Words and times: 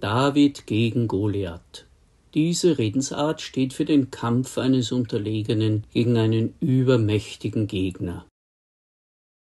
David 0.00 0.66
gegen 0.66 1.08
Goliath. 1.08 1.86
Diese 2.34 2.78
Redensart 2.78 3.40
steht 3.40 3.72
für 3.72 3.84
den 3.84 4.10
Kampf 4.10 4.58
eines 4.58 4.90
Unterlegenen 4.90 5.84
gegen 5.92 6.16
einen 6.16 6.54
übermächtigen 6.60 7.66
Gegner. 7.66 8.26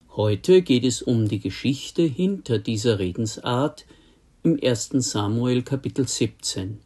Heute 0.10 0.62
geht 0.62 0.84
es 0.84 1.02
um 1.02 1.30
die 1.30 1.40
Geschichte 1.40 2.02
hinter 2.02 2.60
dieser 2.60 3.00
Redensart 3.00 3.86
im 4.44 4.60
1. 4.62 4.90
Samuel 4.98 5.62
Kapitel 5.62 6.08
17. 6.08 6.80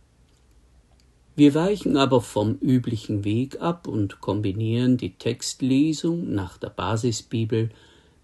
Wir 1.36 1.54
weichen 1.54 1.98
aber 1.98 2.22
vom 2.22 2.56
üblichen 2.62 3.24
Weg 3.24 3.62
ab 3.62 3.88
und 3.88 4.22
kombinieren 4.22 4.98
die 4.98 5.16
Textlesung 5.16 6.34
nach 6.34 6.58
der 6.58 6.70
Basisbibel 6.70 7.72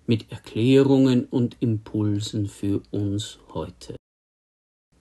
mit 0.06 0.32
Erklärungen 0.32 1.26
und 1.26 1.58
Impulsen 1.60 2.48
für 2.48 2.82
uns 2.92 3.40
heute. 3.54 3.96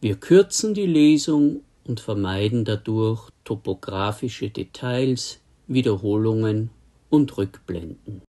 Wir 0.02 0.18
kürzen 0.18 0.72
die 0.72 0.86
Lesung 0.86 1.62
und 1.84 2.00
vermeiden 2.00 2.64
dadurch 2.64 3.28
topografische 3.44 4.48
Details, 4.48 5.40
Wiederholungen 5.66 6.70
und 7.10 7.36
Rückblenden. 7.36 8.22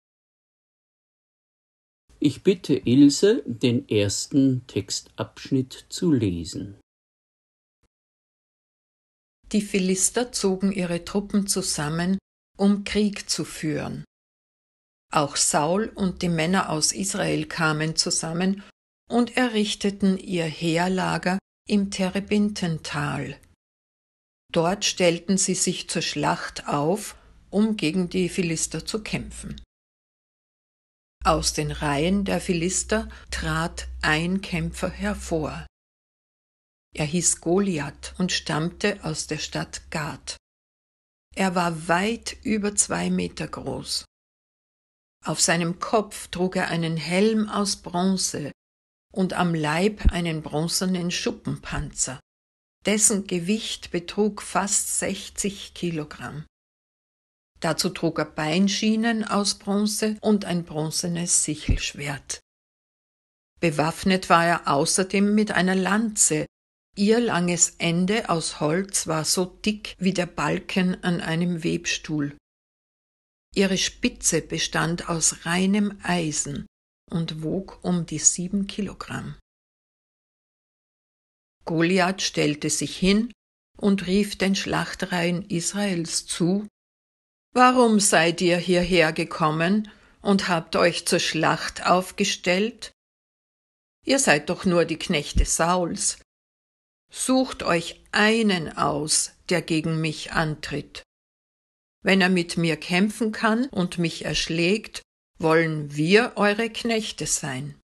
Ich 2.20 2.42
bitte 2.42 2.76
Ilse, 2.76 3.44
den 3.46 3.88
ersten 3.88 4.66
Textabschnitt 4.66 5.86
zu 5.90 6.12
lesen. 6.12 6.80
Die 9.52 9.62
Philister 9.62 10.32
zogen 10.32 10.72
ihre 10.72 11.06
Truppen 11.06 11.46
zusammen, 11.48 12.18
um 12.58 12.84
Krieg 12.84 13.30
zu 13.30 13.46
führen. 13.46 14.04
Auch 15.12 15.36
Saul 15.36 15.92
und 15.96 16.24
die 16.24 16.30
Männer 16.30 16.72
aus 16.72 16.94
Israel 16.94 17.46
kamen 17.46 17.96
zusammen 17.96 18.64
und 19.08 19.38
errichteten 19.38 20.18
ihr 20.18 20.46
Heerlager 20.46 21.40
im 21.70 21.92
Terebintental. 21.92 23.40
Dort 24.52 24.86
stellten 24.86 25.38
sie 25.38 25.54
sich 25.54 25.90
zur 25.90 26.02
Schlacht 26.02 26.68
auf, 26.68 27.16
um 27.52 27.78
gegen 27.78 28.10
die 28.10 28.30
Philister 28.30 28.86
zu 28.86 29.04
kämpfen. 29.04 29.62
Aus 31.24 31.54
den 31.54 31.72
Reihen 31.72 32.26
der 32.26 32.42
Philister 32.42 33.10
trat 33.30 33.88
ein 34.02 34.42
Kämpfer 34.42 34.90
hervor. 34.90 35.68
Er 36.96 37.06
hieß 37.06 37.42
Goliath 37.42 38.16
und 38.18 38.32
stammte 38.32 39.04
aus 39.04 39.28
der 39.28 39.38
Stadt 39.38 39.92
Gath. 39.92 40.38
Er 41.36 41.54
war 41.54 41.88
weit 41.88 42.38
über 42.44 42.76
zwei 42.76 43.12
Meter 43.12 43.48
groß. 43.48 44.06
Auf 45.24 45.40
seinem 45.40 45.80
Kopf 45.80 46.30
trug 46.30 46.56
er 46.56 46.70
einen 46.70 46.98
Helm 46.98 47.48
aus 47.50 47.76
Bronze 47.76 48.52
und 49.14 49.34
am 49.34 49.54
Leib 49.54 50.12
einen 50.12 50.42
bronzenen 50.42 51.12
Schuppenpanzer. 51.12 52.20
Dessen 52.86 53.28
Gewicht 53.28 53.92
betrug 53.92 54.42
fast 54.42 55.00
60 55.00 55.74
Kilogramm. 55.74 56.46
Dazu 57.60 57.90
trug 57.90 58.20
er 58.20 58.26
Beinschienen 58.26 59.24
aus 59.26 59.56
Bronze 59.56 60.18
und 60.22 60.46
ein 60.46 60.64
bronzenes 60.64 61.44
Sichelschwert. 61.44 62.40
Bewaffnet 63.60 64.30
war 64.30 64.46
er 64.46 64.68
außerdem 64.68 65.36
mit 65.36 65.52
einer 65.52 65.76
Lanze, 65.76 66.46
Ihr 67.00 67.22
langes 67.22 67.76
Ende 67.78 68.30
aus 68.30 68.60
Holz 68.60 69.08
war 69.08 69.24
so 69.24 69.46
dick 69.46 69.96
wie 70.00 70.14
der 70.14 70.26
Balken 70.26 71.02
an 71.02 71.22
einem 71.22 71.64
Webstuhl. 71.64 72.36
Ihre 73.56 73.78
Spitze 73.78 74.42
bestand 74.42 75.08
aus 75.08 75.46
reinem 75.46 75.98
Eisen 76.04 76.66
und 77.10 77.44
wog 77.44 77.80
um 77.84 78.06
die 78.06 78.20
sieben 78.20 78.68
Kilogramm. 78.68 79.38
Goliath 81.66 82.22
stellte 82.22 82.70
sich 82.70 82.98
hin 82.98 83.32
und 83.78 84.08
rief 84.08 84.38
den 84.38 84.56
Schlachtreihen 84.56 85.50
Israels 85.50 86.26
zu 86.26 86.68
Warum 87.54 88.00
seid 88.00 88.42
ihr 88.42 88.58
hierher 88.58 89.12
gekommen 89.12 89.90
und 90.22 90.48
habt 90.48 90.76
euch 90.76 91.08
zur 91.08 91.20
Schlacht 91.20 91.86
aufgestellt? 91.86 92.92
Ihr 94.06 94.20
seid 94.20 94.50
doch 94.50 94.66
nur 94.66 94.86
die 94.86 94.98
Knechte 94.98 95.46
Sauls, 95.46 96.20
Sucht 97.12 97.64
euch 97.64 98.04
einen 98.12 98.78
aus, 98.78 99.32
der 99.50 99.62
gegen 99.62 100.00
mich 100.00 100.32
antritt. 100.32 101.04
Wenn 102.04 102.22
er 102.22 102.30
mit 102.30 102.56
mir 102.56 102.78
kämpfen 102.78 103.32
kann 103.32 103.66
und 103.66 103.98
mich 103.98 104.26
erschlägt, 104.26 105.02
wollen 105.40 105.96
wir 105.96 106.34
eure 106.36 106.70
Knechte 106.70 107.26
sein. 107.26 107.80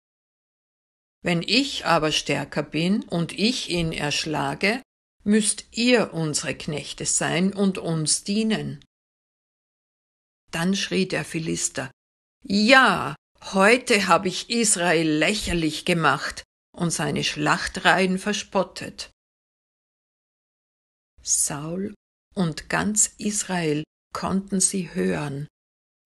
Wenn 1.23 1.41
ich 1.41 1.85
aber 1.85 2.11
stärker 2.11 2.61
bin 2.61 3.03
und 3.03 3.31
ich 3.31 3.69
ihn 3.69 3.91
erschlage, 3.91 4.81
müsst 5.23 5.65
ihr 5.71 6.13
unsere 6.13 6.55
Knechte 6.55 7.05
sein 7.05 7.53
und 7.53 7.77
uns 7.77 8.23
dienen. 8.23 8.83
Dann 10.51 10.75
schrie 10.75 11.07
der 11.07 11.25
Philister, 11.25 11.89
Ja, 12.43 13.15
heute 13.53 14.07
habe 14.07 14.27
ich 14.27 14.49
Israel 14.49 15.09
lächerlich 15.09 15.85
gemacht 15.85 16.43
und 16.75 16.91
seine 16.91 17.23
Schlachtreihen 17.23 18.19
verspottet. 18.19 19.09
Saul 21.23 21.95
und 22.35 22.69
ganz 22.69 23.07
Israel 23.17 23.83
konnten 24.13 24.59
sie 24.59 24.93
hören 24.93 25.47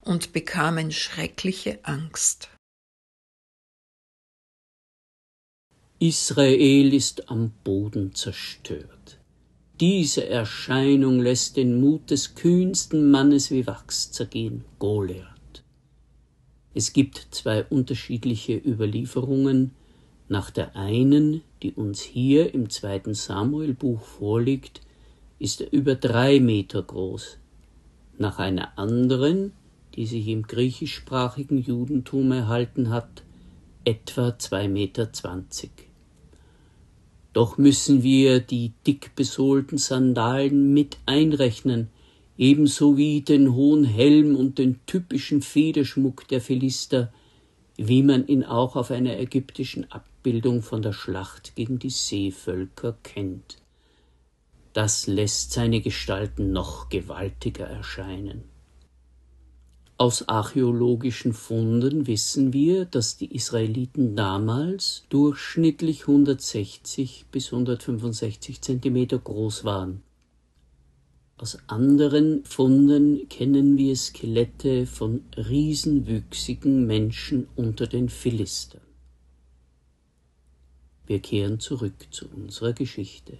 und 0.03 0.33
bekamen 0.33 0.91
schreckliche 0.91 1.79
Angst. 1.83 2.49
Israel 5.99 6.93
ist 6.93 7.29
am 7.29 7.51
Boden 7.63 8.15
zerstört. 8.15 9.19
Diese 9.79 10.27
Erscheinung 10.27 11.21
lässt 11.21 11.57
den 11.57 11.79
Mut 11.79 12.09
des 12.09 12.35
kühnsten 12.35 13.11
Mannes 13.11 13.51
wie 13.51 13.67
Wachs 13.67 14.11
zergehen, 14.11 14.63
Goliath. 14.77 15.63
Es 16.73 16.93
gibt 16.93 17.27
zwei 17.31 17.63
unterschiedliche 17.65 18.55
Überlieferungen. 18.57 19.71
Nach 20.29 20.51
der 20.51 20.75
einen, 20.75 21.41
die 21.63 21.73
uns 21.73 22.01
hier 22.01 22.53
im 22.53 22.69
zweiten 22.69 23.13
Samuelbuch 23.13 24.01
vorliegt, 24.01 24.81
ist 25.39 25.61
er 25.61 25.73
über 25.73 25.95
drei 25.95 26.39
Meter 26.39 26.83
groß. 26.83 27.37
Nach 28.17 28.39
einer 28.39 28.77
anderen, 28.77 29.53
die 29.99 30.07
sich 30.07 30.27
im 30.29 30.43
griechischsprachigen 30.43 31.59
Judentum 31.61 32.31
erhalten 32.31 32.89
hat, 32.89 33.21
etwa 33.83 34.39
zwei 34.39 34.67
Meter 34.67 35.13
zwanzig. 35.13 35.69
Doch 37.33 37.59
müssen 37.59 38.01
wir 38.01 38.39
die 38.39 38.71
dick 38.87 39.13
besohlten 39.15 39.77
Sandalen 39.77 40.73
mit 40.73 40.97
einrechnen, 41.05 41.89
ebenso 42.37 42.97
wie 42.97 43.21
den 43.21 43.53
hohen 43.53 43.83
Helm 43.83 44.35
und 44.35 44.57
den 44.57 44.79
typischen 44.87 45.41
Federschmuck 45.43 46.27
der 46.29 46.41
Philister, 46.41 47.13
wie 47.77 48.01
man 48.01 48.25
ihn 48.25 48.43
auch 48.43 48.75
auf 48.75 48.89
einer 48.89 49.19
ägyptischen 49.19 49.91
Abbildung 49.91 50.63
von 50.63 50.81
der 50.81 50.93
Schlacht 50.93 51.55
gegen 51.55 51.77
die 51.77 51.91
Seevölker 51.91 52.97
kennt 53.03 53.57
das 54.73 55.07
lässt 55.07 55.51
seine 55.51 55.81
Gestalten 55.81 56.51
noch 56.51 56.89
gewaltiger 56.89 57.65
erscheinen. 57.65 58.43
Aus 59.99 60.29
archäologischen 60.29 61.33
Funden 61.33 62.07
wissen 62.07 62.53
wir, 62.53 62.85
dass 62.85 63.17
die 63.17 63.35
Israeliten 63.35 64.15
damals 64.15 65.03
durchschnittlich 65.09 66.03
160 66.03 67.25
bis 67.29 67.51
165 67.51 68.61
Zentimeter 68.61 69.19
groß 69.19 69.65
waren. 69.65 70.01
Aus 71.35 71.57
anderen 71.67 72.45
Funden 72.45 73.27
kennen 73.27 73.77
wir 73.77 73.93
Skelette 73.97 74.85
von 74.85 75.25
riesenwüchsigen 75.35 76.87
Menschen 76.87 77.49
unter 77.57 77.85
den 77.85 78.07
Philistern. 78.07 78.79
Wir 81.07 81.19
kehren 81.19 81.59
zurück 81.59 82.07
zu 82.09 82.29
unserer 82.29 82.71
Geschichte. 82.71 83.37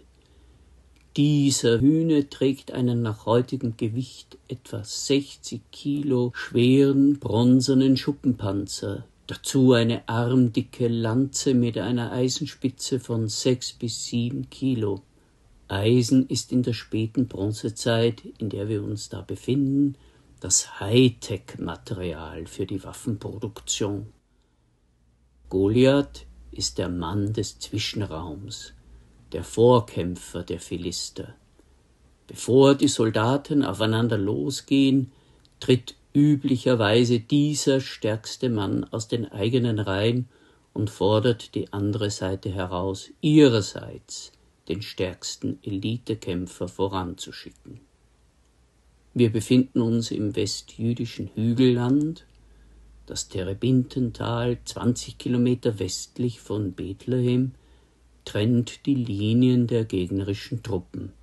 Dieser 1.17 1.79
Hühne 1.79 2.29
trägt 2.29 2.71
einen 2.71 3.01
nach 3.01 3.25
heutigem 3.25 3.75
Gewicht 3.77 4.38
etwa 4.47 4.83
60 4.83 5.59
Kilo 5.71 6.31
schweren 6.35 7.19
bronzenen 7.19 7.97
Schuppenpanzer, 7.97 9.06
dazu 9.25 9.73
eine 9.73 10.07
armdicke 10.07 10.88
Lanze 10.88 11.56
mit 11.56 11.79
einer 11.79 12.11
Eisenspitze 12.11 13.00
von 13.00 13.27
sechs 13.27 13.73
bis 13.73 14.06
sieben 14.06 14.51
Kilo. 14.51 15.01
Eisen 15.67 16.27
ist 16.27 16.51
in 16.51 16.61
der 16.61 16.73
späten 16.73 17.27
Bronzezeit, 17.27 18.23
in 18.38 18.50
der 18.50 18.69
wir 18.69 18.83
uns 18.83 19.09
da 19.09 19.21
befinden, 19.21 19.95
das 20.39 20.79
Hightech-Material 20.79 22.45
für 22.45 22.67
die 22.67 22.83
Waffenproduktion. 22.83 24.07
Goliath 25.50 26.27
ist 26.51 26.77
der 26.77 26.89
Mann 26.89 27.33
des 27.33 27.57
Zwischenraums, 27.59 28.73
der 29.31 29.44
Vorkämpfer 29.44 30.44
der 30.44 30.60
Philister. 30.60 31.36
Bevor 32.28 32.76
die 32.76 32.88
Soldaten 32.88 33.64
aufeinander 33.64 34.18
losgehen, 34.18 35.12
tritt 35.60 35.96
üblicherweise 36.14 37.20
dieser 37.20 37.81
stärkste 37.81 38.50
Mann 38.50 38.84
aus 38.86 39.08
den 39.08 39.31
eigenen 39.31 39.80
Reihen 39.80 40.28
und 40.74 40.90
fordert 40.90 41.56
die 41.56 41.72
andere 41.74 42.10
Seite 42.12 42.50
heraus, 42.50 43.10
ihrerseits 43.22 44.31
den 44.68 44.81
stärksten 44.81 45.60
Elitekämpfer 45.64 46.68
voranzuschicken. 46.68 47.81
Wir 49.14 49.31
befinden 49.31 49.81
uns 49.81 50.12
im 50.12 50.36
westjüdischen 50.36 51.31
Hügelland, 51.34 52.26
das 53.08 53.28
Terebintental, 53.28 54.60
20 54.64 55.18
Kilometer 55.18 55.80
westlich 55.80 56.40
von 56.40 56.74
Bethlehem, 56.74 57.54
trennt 58.30 58.86
die 58.86 58.94
Linien 58.94 59.66
der 59.66 59.86
gegnerischen 59.86 60.62
Truppen. 60.62 61.14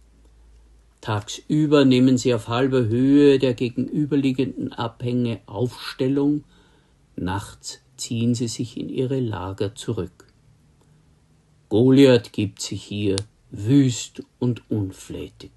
Tagsüber 1.00 1.84
nehmen 1.84 2.18
sie 2.18 2.34
auf 2.34 2.48
halber 2.48 2.86
Höhe 2.86 3.38
der 3.38 3.54
gegenüberliegenden 3.54 4.72
Abhänge 4.72 5.38
Aufstellung, 5.46 6.42
nachts 7.14 7.78
ziehen 7.96 8.34
sie 8.34 8.48
sich 8.48 8.76
in 8.76 8.88
ihre 8.88 9.20
Lager 9.20 9.76
zurück. 9.76 10.26
Goliath 11.68 12.32
gibt 12.32 12.60
sich 12.60 12.82
hier 12.82 13.14
wüst 13.52 14.24
und 14.40 14.68
unflätig. 14.68 15.52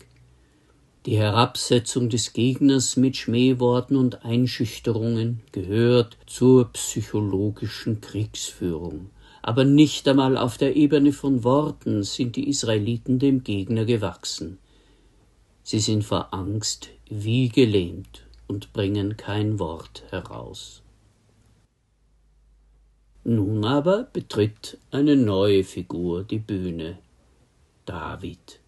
Die 1.07 1.17
Herabsetzung 1.17 2.09
des 2.09 2.33
Gegners 2.33 2.95
mit 2.95 3.17
Schmähworten 3.17 3.97
und 3.97 4.23
Einschüchterungen 4.23 5.41
gehört 5.51 6.15
zur 6.27 6.71
psychologischen 6.73 8.01
Kriegsführung. 8.01 9.09
Aber 9.41 9.63
nicht 9.63 10.07
einmal 10.07 10.37
auf 10.37 10.57
der 10.57 10.75
Ebene 10.75 11.13
von 11.13 11.43
Worten 11.43 12.03
sind 12.03 12.35
die 12.35 12.49
Israeliten 12.49 13.19
dem 13.19 13.43
Gegner 13.43 13.85
gewachsen. 13.85 14.59
Sie 15.63 15.79
sind 15.79 16.03
vor 16.03 16.33
Angst 16.33 16.89
wie 17.09 17.49
gelähmt 17.49 18.25
und 18.47 18.73
bringen 18.73 19.17
kein 19.17 19.59
Wort 19.59 20.03
heraus. 20.09 20.81
Nun 23.23 23.63
aber 23.63 24.03
betritt 24.11 24.77
eine 24.91 25.15
neue 25.15 25.63
Figur 25.63 26.23
die 26.23 26.39
Bühne 26.39 26.97
David. 27.85 28.59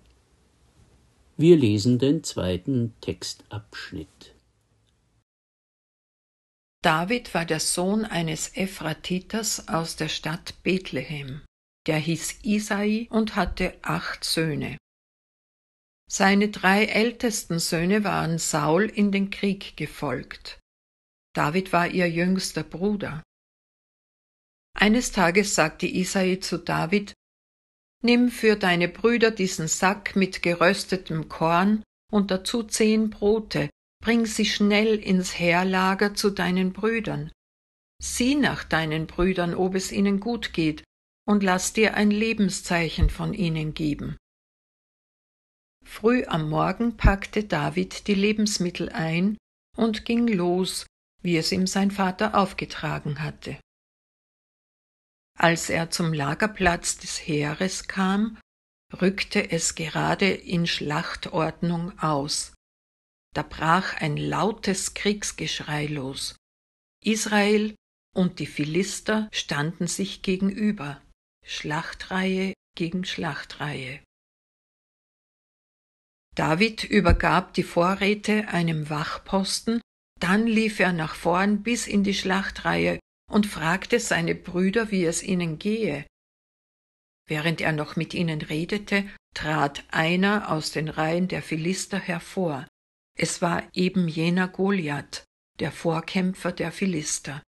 Wir 1.38 1.58
lesen 1.58 1.98
den 1.98 2.24
zweiten 2.24 2.94
Textabschnitt. 3.02 4.31
David 6.84 7.34
war 7.36 7.46
der 7.46 7.60
Sohn 7.60 8.06
eines 8.06 8.58
Ephratiters 8.58 9.68
aus 9.68 9.96
der 9.96 10.10
Stadt 10.10 10.64
Bethlehem. 10.64 11.46
Der 11.86 11.98
hieß 11.98 12.44
Isai 12.44 13.08
und 13.12 13.36
hatte 13.36 13.78
acht 13.84 14.24
Söhne. 14.24 14.78
Seine 16.10 16.50
drei 16.50 16.86
ältesten 16.86 17.60
Söhne 17.60 18.04
waren 18.04 18.40
Saul 18.40 18.86
in 18.86 19.12
den 19.12 19.30
Krieg 19.30 19.78
gefolgt. 19.78 20.60
David 21.34 21.72
war 21.72 21.88
ihr 21.88 22.10
jüngster 22.10 22.64
Bruder. 22.64 23.24
Eines 24.74 25.12
Tages 25.12 25.56
sagte 25.56 25.86
Isai 25.86 26.38
zu 26.38 26.58
David, 26.58 27.14
Nimm 28.04 28.30
für 28.30 28.56
deine 28.56 28.88
Brüder 28.88 29.30
diesen 29.30 29.68
Sack 29.68 30.16
mit 30.16 30.42
geröstetem 30.42 31.30
Korn 31.30 31.84
und 32.12 32.32
dazu 32.32 32.64
zehn 32.64 33.12
Brote, 33.12 33.70
bring 34.02 34.26
sie 34.26 34.46
schnell 34.46 34.98
ins 34.98 35.38
Heerlager 35.38 36.14
zu 36.16 36.32
deinen 36.32 36.74
Brüdern. 36.74 37.32
Sieh 38.02 38.36
nach 38.36 38.64
deinen 38.64 39.08
Brüdern, 39.08 39.54
ob 39.54 39.76
es 39.76 39.92
ihnen 39.92 40.20
gut 40.20 40.54
geht, 40.54 40.84
und 41.28 41.44
lass 41.44 41.72
dir 41.72 41.94
ein 41.94 42.10
Lebenszeichen 42.10 43.10
von 43.10 43.34
ihnen 43.34 43.74
geben. 43.74 44.18
Früh 45.86 46.26
am 46.26 46.50
Morgen 46.50 46.98
packte 46.98 47.44
David 47.44 48.08
die 48.08 48.16
Lebensmittel 48.16 48.90
ein 48.90 49.38
und 49.78 50.06
ging 50.06 50.28
los, 50.28 50.86
wie 51.22 51.38
es 51.38 51.52
ihm 51.52 51.68
sein 51.68 51.92
Vater 51.92 52.36
aufgetragen 52.36 53.22
hatte. 53.22 53.60
Als 55.38 55.70
er 55.70 55.90
zum 55.92 56.14
Lagerplatz 56.14 56.98
des 56.98 57.18
Heeres 57.18 57.88
kam, 57.88 58.40
rückte 59.02 59.52
es 59.52 59.76
gerade 59.76 60.30
in 60.30 60.68
Schlachtordnung 60.68 61.98
aus. 62.00 62.54
Da 63.34 63.44
brach 63.44 63.96
ein 63.96 64.18
lautes 64.18 64.94
Kriegsgeschrei 64.94 65.86
los. 65.86 66.36
Israel 67.04 67.76
und 68.14 68.40
die 68.40 68.46
Philister 68.46 69.30
standen 69.32 69.88
sich 69.88 70.22
gegenüber, 70.22 71.02
Schlachtreihe 71.46 72.54
gegen 72.76 73.06
Schlachtreihe. 73.06 74.02
David 76.36 76.84
übergab 76.84 77.54
die 77.54 77.64
Vorräte 77.64 78.48
einem 78.50 78.90
Wachposten, 78.90 79.82
dann 80.20 80.46
lief 80.48 80.80
er 80.80 80.94
nach 80.94 81.16
vorn 81.16 81.64
bis 81.64 81.88
in 81.88 82.04
die 82.04 82.14
Schlachtreihe 82.14 83.00
und 83.30 83.48
fragte 83.48 84.00
seine 84.00 84.36
Brüder, 84.36 84.92
wie 84.92 85.06
es 85.06 85.24
ihnen 85.24 85.58
gehe. 85.58 86.06
Während 87.28 87.62
er 87.62 87.72
noch 87.72 87.96
mit 87.96 88.14
ihnen 88.14 88.42
redete, 88.42 89.10
trat 89.34 89.84
einer 89.90 90.52
aus 90.52 90.72
den 90.72 90.90
Reihen 90.90 91.28
der 91.28 91.42
Philister 91.42 91.98
hervor. 91.98 92.68
Es 93.18 93.42
war 93.42 93.68
eben 93.74 94.08
jener 94.08 94.48
Goliath, 94.48 95.26
der 95.60 95.72
Vorkämpfer 95.72 96.52
der 96.52 96.72
Philister. 96.72 97.44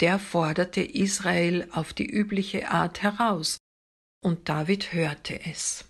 Der 0.00 0.18
forderte 0.18 0.80
Israel 0.80 1.68
auf 1.72 1.92
die 1.92 2.06
übliche 2.06 2.70
Art 2.70 3.02
heraus, 3.02 3.58
und 4.22 4.48
David 4.48 4.92
hörte 4.92 5.44
es. 5.44 5.84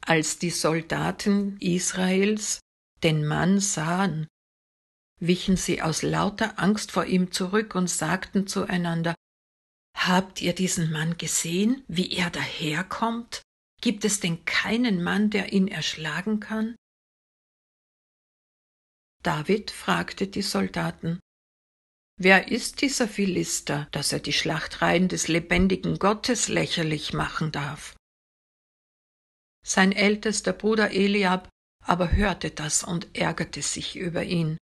Als 0.00 0.38
die 0.38 0.50
Soldaten 0.50 1.58
Israels 1.60 2.60
den 3.02 3.26
Mann 3.26 3.60
sahen, 3.60 4.26
wichen 5.20 5.56
sie 5.56 5.82
aus 5.82 6.02
lauter 6.02 6.58
Angst 6.58 6.92
vor 6.92 7.04
ihm 7.04 7.30
zurück 7.30 7.74
und 7.74 7.88
sagten 7.88 8.46
zueinander 8.46 9.14
Habt 9.94 10.40
ihr 10.40 10.54
diesen 10.54 10.90
Mann 10.92 11.18
gesehen, 11.18 11.84
wie 11.88 12.12
er 12.12 12.30
daherkommt? 12.30 13.42
Gibt 13.80 14.04
es 14.04 14.20
denn 14.20 14.44
keinen 14.44 15.02
Mann, 15.02 15.30
der 15.30 15.52
ihn 15.52 15.68
erschlagen 15.68 16.40
kann? 16.40 16.74
David 19.22 19.70
fragte 19.70 20.26
die 20.26 20.42
Soldaten 20.42 21.20
Wer 22.20 22.48
ist 22.48 22.80
dieser 22.80 23.06
Philister, 23.06 23.86
dass 23.92 24.12
er 24.12 24.18
die 24.18 24.32
Schlachtreihen 24.32 25.06
des 25.06 25.28
lebendigen 25.28 26.00
Gottes 26.00 26.48
lächerlich 26.48 27.12
machen 27.12 27.52
darf? 27.52 27.94
Sein 29.64 29.92
ältester 29.92 30.52
Bruder 30.52 30.90
Eliab 30.90 31.48
aber 31.88 32.12
hörte 32.12 32.50
das 32.50 32.84
und 32.84 33.16
ärgerte 33.16 33.62
sich 33.62 33.96
über 33.96 34.24
ihn. 34.24 34.58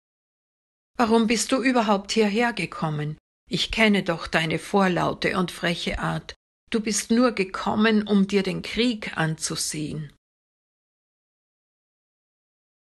Warum 0.96 1.26
bist 1.26 1.52
du 1.52 1.62
überhaupt 1.62 2.12
hierher 2.12 2.52
gekommen? 2.52 3.16
Ich 3.50 3.70
kenne 3.70 4.02
doch 4.02 4.26
deine 4.26 4.58
vorlaute 4.58 5.36
und 5.38 5.50
freche 5.50 5.98
Art. 5.98 6.34
Du 6.72 6.80
bist 6.80 7.10
nur 7.10 7.32
gekommen, 7.32 8.08
um 8.08 8.26
dir 8.26 8.42
den 8.42 8.62
Krieg 8.62 9.18
anzusehen. 9.18 10.10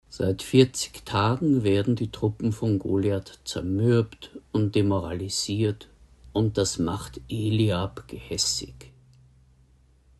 Seit 0.07 0.43
vierzig 0.43 1.05
Tagen 1.05 1.63
werden 1.63 1.95
die 1.95 2.11
Truppen 2.11 2.51
von 2.51 2.77
Goliath 2.77 3.39
zermürbt 3.45 4.29
und 4.51 4.75
demoralisiert, 4.75 5.89
und 6.33 6.59
das 6.59 6.77
macht 6.77 7.19
Eliab 7.29 8.07
gehässig. 8.07 8.91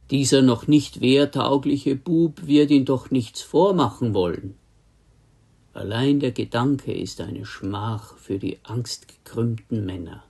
Dieser 0.10 0.42
noch 0.42 0.66
nicht 0.66 1.00
wehrtaugliche 1.00 1.96
Bub 1.96 2.48
wird 2.48 2.72
ihn 2.72 2.86
doch 2.86 3.12
nichts 3.12 3.44
vormachen 3.44 4.16
wollen. 4.16 4.56
Allein 5.74 6.20
der 6.20 6.32
Gedanke 6.32 6.92
ist 6.92 7.22
eine 7.22 7.46
Schmach 7.46 8.18
für 8.18 8.40
die 8.40 8.58
angstgekrümmten 8.64 9.86
Männer. 9.86 10.24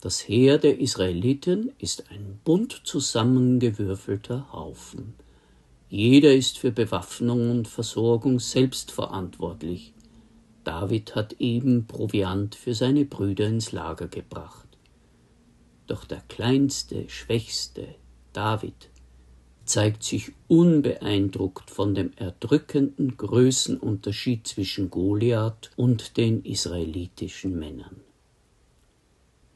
Das 0.00 0.28
Heer 0.28 0.58
der 0.58 0.78
Israeliten 0.78 1.72
ist 1.78 2.08
ein 2.12 2.38
bunt 2.44 2.82
zusammengewürfelter 2.84 4.52
Haufen. 4.52 5.14
Jeder 5.90 6.32
ist 6.32 6.58
für 6.58 6.70
Bewaffnung 6.70 7.50
und 7.50 7.66
Versorgung 7.66 8.38
selbst 8.38 8.92
verantwortlich. 8.92 9.92
David 10.62 11.16
hat 11.16 11.32
eben 11.40 11.88
Proviant 11.88 12.54
für 12.54 12.74
seine 12.74 13.06
Brüder 13.06 13.48
ins 13.48 13.72
Lager 13.72 14.06
gebracht. 14.06 14.68
Doch 15.88 16.04
der 16.04 16.22
kleinste, 16.28 17.08
schwächste, 17.08 17.88
David, 18.32 18.90
zeigt 19.64 20.04
sich 20.04 20.30
unbeeindruckt 20.46 21.70
von 21.70 21.96
dem 21.96 22.12
erdrückenden 22.14 23.16
Größenunterschied 23.16 24.46
zwischen 24.46 24.90
Goliath 24.90 25.72
und 25.74 26.16
den 26.16 26.44
israelitischen 26.44 27.58
Männern. 27.58 28.07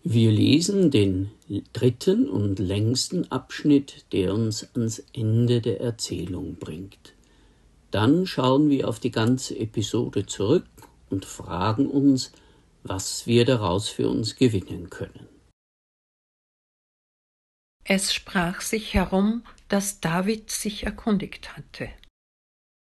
Wir 0.05 0.33
lesen 0.33 0.91
den 0.91 1.31
dritten 1.73 2.29
und 2.29 2.59
längsten 2.59 3.31
Abschnitt, 3.31 4.05
der 4.13 4.35
uns 4.35 4.69
ans 4.75 4.99
Ende 5.13 5.61
der 5.61 5.81
Erzählung 5.81 6.57
bringt. 6.57 7.15
Dann 7.93 8.27
schauen 8.27 8.69
wir 8.69 8.89
auf 8.89 8.99
die 8.99 9.13
ganze 9.13 9.57
Episode 9.59 10.27
zurück 10.27 10.67
und 11.09 11.25
fragen 11.25 11.89
uns, 11.89 12.33
was 12.83 13.27
wir 13.29 13.45
daraus 13.45 13.89
für 13.89 14.09
uns 14.09 14.35
gewinnen 14.35 14.91
können. 14.91 15.29
Es 17.85 18.13
sprach 18.13 18.61
sich 18.61 18.95
herum, 18.95 19.45
dass 19.69 20.01
David 20.01 20.51
sich 20.51 20.85
erkundigt 20.85 21.57
hatte. 21.57 21.91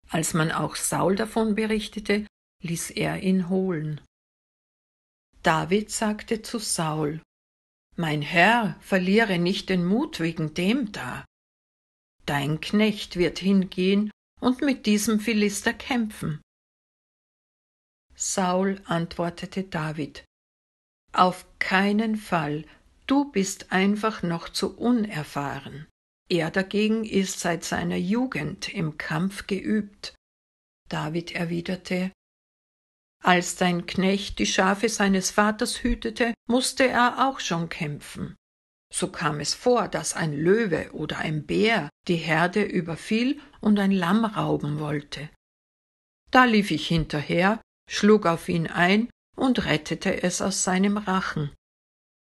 Als 0.10 0.34
man 0.34 0.52
auch 0.52 0.76
Saul 0.76 1.16
davon 1.16 1.56
berichtete, 1.56 2.26
ließ 2.62 2.92
er 2.92 3.22
ihn 3.22 3.50
holen. 3.50 4.00
David 5.44 5.90
sagte 5.90 6.42
zu 6.42 6.60
Saul, 6.60 7.22
Mein 7.96 8.22
Herr, 8.22 8.78
verliere 8.82 9.40
nicht 9.40 9.70
den 9.70 9.86
Mut 9.86 10.20
wegen 10.20 10.54
dem 10.54 10.92
da. 10.92 11.26
Dein 12.26 12.62
Knecht 12.62 13.16
wird 13.16 13.40
hingehen 13.40 14.12
und 14.40 14.62
mit 14.62 14.86
diesem 14.86 15.20
Philister 15.20 15.74
kämpfen. 15.74 16.42
Saul 18.16 18.82
antwortete 18.86 19.64
David 19.64 20.24
Auf 21.12 21.48
keinen 21.58 22.18
Fall, 22.18 22.66
du 23.08 23.32
bist 23.32 23.72
einfach 23.72 24.22
noch 24.22 24.50
zu 24.50 24.78
unerfahren. 24.78 25.88
Er 26.30 26.52
dagegen 26.52 27.04
ist 27.04 27.40
seit 27.40 27.64
seiner 27.64 27.98
Jugend 27.98 28.74
im 28.74 28.98
Kampf 28.98 29.48
geübt. 29.48 30.16
David 30.88 31.32
erwiderte 31.32 32.12
Als 33.24 33.56
dein 33.56 33.86
Knecht 33.86 34.40
die 34.40 34.48
Schafe 34.48 34.90
seines 34.90 35.32
Vaters 35.32 35.84
hütete, 35.84 36.34
musste 36.48 36.88
er 36.88 37.28
auch 37.30 37.40
schon 37.40 37.70
kämpfen. 37.70 38.36
So 38.92 39.08
kam 39.08 39.40
es 39.40 39.54
vor, 39.54 39.88
dass 39.88 40.16
ein 40.16 40.34
Löwe 40.34 40.92
oder 40.94 41.20
ein 41.20 41.46
Bär 41.46 41.90
die 42.08 42.16
Herde 42.16 42.64
überfiel 42.64 43.40
und 43.62 43.80
ein 43.80 43.92
Lamm 43.92 44.26
rauben 44.26 44.80
wollte. 44.80 45.30
Da 46.32 46.46
lief 46.46 46.72
ich 46.72 46.88
hinterher, 46.88 47.62
schlug 47.90 48.26
auf 48.26 48.50
ihn 48.50 48.68
ein 48.68 49.10
und 49.36 49.66
rettete 49.66 50.24
es 50.24 50.42
aus 50.42 50.64
seinem 50.64 50.98
Rachen. 50.98 51.52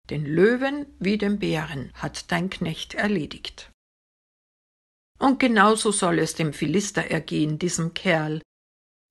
Den 0.09 0.25
Löwen 0.25 0.85
wie 0.99 1.17
den 1.17 1.39
Bären 1.39 1.91
hat 1.95 2.31
dein 2.31 2.49
Knecht 2.49 2.93
erledigt. 2.93 3.71
Und 5.19 5.39
genauso 5.39 5.91
soll 5.91 6.19
es 6.19 6.35
dem 6.35 6.53
Philister 6.53 7.05
ergehen, 7.05 7.57
diesem 7.57 7.93
Kerl. 7.93 8.41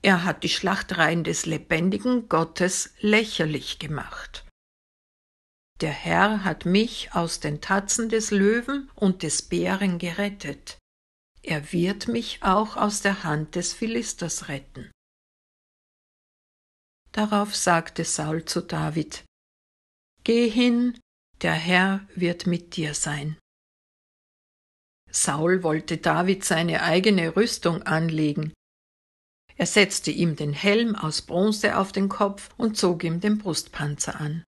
Er 0.02 0.24
hat 0.24 0.42
die 0.42 0.48
Schlachtreihen 0.48 1.22
des 1.22 1.46
lebendigen 1.46 2.28
Gottes 2.28 2.92
lächerlich 2.98 3.78
gemacht. 3.78 4.44
Der 5.80 5.92
Herr 5.92 6.44
hat 6.44 6.66
mich 6.66 7.12
aus 7.12 7.40
den 7.40 7.60
Tatzen 7.60 8.08
des 8.08 8.30
Löwen 8.30 8.90
und 8.94 9.22
des 9.22 9.42
Bären 9.48 9.98
gerettet. 9.98 10.78
Er 11.42 11.72
wird 11.72 12.08
mich 12.08 12.42
auch 12.42 12.76
aus 12.76 13.00
der 13.00 13.24
Hand 13.24 13.54
des 13.54 13.72
Philisters 13.72 14.48
retten. 14.48 14.90
Darauf 17.12 17.54
sagte 17.54 18.04
Saul 18.04 18.44
zu 18.44 18.60
David, 18.62 19.24
Geh 20.24 20.48
hin, 20.48 20.98
der 21.42 21.54
Herr 21.54 22.06
wird 22.14 22.46
mit 22.46 22.76
dir 22.76 22.94
sein. 22.94 23.38
Saul 25.10 25.62
wollte 25.62 25.98
David 25.98 26.44
seine 26.44 26.82
eigene 26.82 27.36
Rüstung 27.36 27.82
anlegen. 27.82 28.54
Er 29.62 29.66
setzte 29.66 30.10
ihm 30.10 30.34
den 30.34 30.52
Helm 30.52 30.96
aus 30.96 31.22
Bronze 31.22 31.76
auf 31.76 31.92
den 31.92 32.08
Kopf 32.08 32.50
und 32.56 32.76
zog 32.76 33.04
ihm 33.04 33.20
den 33.20 33.38
Brustpanzer 33.38 34.20
an. 34.20 34.42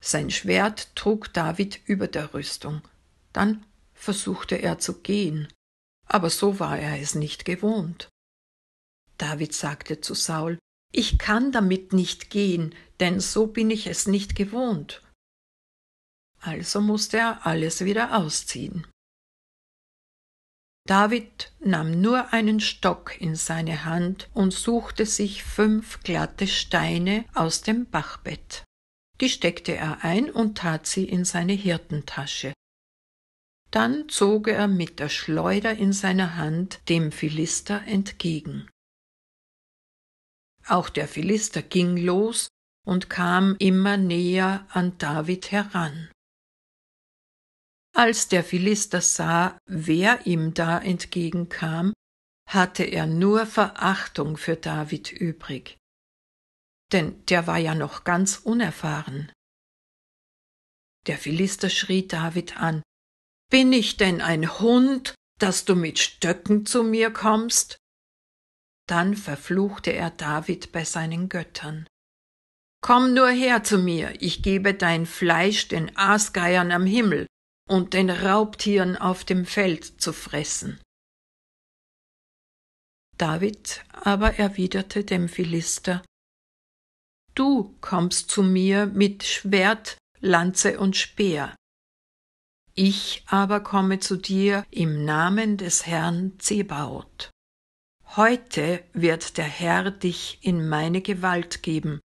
Sein 0.00 0.30
Schwert 0.30 0.94
trug 0.94 1.32
David 1.32 1.80
über 1.86 2.06
der 2.06 2.32
Rüstung. 2.32 2.82
Dann 3.32 3.66
versuchte 3.92 4.54
er 4.54 4.78
zu 4.78 5.00
gehen, 5.00 5.48
aber 6.06 6.30
so 6.30 6.60
war 6.60 6.78
er 6.78 7.00
es 7.00 7.16
nicht 7.16 7.44
gewohnt. 7.44 8.08
David 9.18 9.54
sagte 9.54 10.00
zu 10.00 10.14
Saul, 10.14 10.60
Ich 10.92 11.18
kann 11.18 11.50
damit 11.50 11.92
nicht 11.92 12.30
gehen, 12.30 12.76
denn 13.00 13.18
so 13.18 13.48
bin 13.48 13.72
ich 13.72 13.88
es 13.88 14.06
nicht 14.06 14.36
gewohnt. 14.36 15.02
Also 16.38 16.80
musste 16.80 17.16
er 17.16 17.44
alles 17.44 17.84
wieder 17.84 18.16
ausziehen. 18.16 18.86
David 20.90 21.52
nahm 21.60 22.00
nur 22.00 22.32
einen 22.32 22.58
Stock 22.58 23.20
in 23.20 23.36
seine 23.36 23.84
Hand 23.84 24.28
und 24.34 24.52
suchte 24.52 25.06
sich 25.06 25.44
fünf 25.44 26.00
glatte 26.00 26.48
Steine 26.48 27.26
aus 27.32 27.62
dem 27.62 27.88
Bachbett. 27.88 28.64
Die 29.20 29.28
steckte 29.28 29.76
er 29.76 30.02
ein 30.02 30.28
und 30.28 30.58
tat 30.58 30.88
sie 30.88 31.04
in 31.04 31.24
seine 31.24 31.52
Hirtentasche. 31.52 32.52
Dann 33.70 34.08
zog 34.08 34.48
er 34.48 34.66
mit 34.66 34.98
der 34.98 35.08
Schleuder 35.08 35.76
in 35.76 35.92
seiner 35.92 36.34
Hand 36.34 36.80
dem 36.88 37.12
Philister 37.12 37.84
entgegen. 37.86 38.68
Auch 40.66 40.88
der 40.88 41.06
Philister 41.06 41.62
ging 41.62 41.98
los 41.98 42.48
und 42.84 43.08
kam 43.08 43.54
immer 43.60 43.96
näher 43.96 44.66
an 44.70 44.98
David 44.98 45.52
heran. 45.52 46.10
Als 48.00 48.28
der 48.28 48.42
Philister 48.42 49.02
sah, 49.02 49.58
wer 49.66 50.26
ihm 50.26 50.54
da 50.54 50.78
entgegenkam, 50.78 51.92
hatte 52.48 52.84
er 52.84 53.06
nur 53.06 53.46
Verachtung 53.46 54.36
für 54.36 54.56
David 54.56 55.12
übrig 55.12 55.80
denn 56.92 57.24
der 57.26 57.46
war 57.46 57.58
ja 57.58 57.74
noch 57.74 58.04
ganz 58.04 58.36
unerfahren. 58.36 59.32
Der 61.06 61.16
Philister 61.16 61.70
schrie 61.70 62.06
David 62.06 62.58
an 62.58 62.82
Bin 63.50 63.72
ich 63.72 63.96
denn 63.96 64.20
ein 64.20 64.58
Hund, 64.60 65.14
dass 65.38 65.64
du 65.64 65.74
mit 65.74 65.98
Stöcken 65.98 66.66
zu 66.66 66.82
mir 66.82 67.10
kommst? 67.10 67.76
Dann 68.86 69.16
verfluchte 69.16 69.92
er 69.92 70.10
David 70.10 70.72
bei 70.72 70.84
seinen 70.84 71.28
Göttern. 71.28 71.86
Komm 72.82 73.14
nur 73.14 73.28
her 73.28 73.62
zu 73.62 73.78
mir, 73.78 74.20
ich 74.20 74.42
gebe 74.42 74.74
dein 74.74 75.06
Fleisch 75.06 75.68
den 75.68 75.96
Aasgeiern 75.96 76.72
am 76.72 76.86
Himmel 76.86 77.26
und 77.70 77.94
den 77.94 78.10
Raubtieren 78.10 78.96
auf 78.96 79.24
dem 79.24 79.46
Feld 79.46 79.84
zu 79.84 80.12
fressen. 80.12 80.80
David 83.16 83.84
aber 83.92 84.38
erwiderte 84.38 85.04
dem 85.04 85.28
Philister 85.28 86.02
Du 87.36 87.76
kommst 87.80 88.30
zu 88.30 88.42
mir 88.42 88.86
mit 88.86 89.22
Schwert, 89.22 89.96
Lanze 90.18 90.80
und 90.80 90.96
Speer. 90.96 91.54
Ich 92.74 93.22
aber 93.26 93.60
komme 93.60 94.00
zu 94.00 94.16
dir 94.16 94.64
im 94.70 95.04
Namen 95.04 95.56
des 95.56 95.86
Herrn 95.86 96.38
Zebaoth. 96.40 97.30
Heute 98.16 98.82
wird 98.92 99.36
der 99.36 99.44
Herr 99.44 99.92
dich 99.92 100.38
in 100.42 100.68
meine 100.68 101.02
Gewalt 101.02 101.62
geben, 101.62 102.00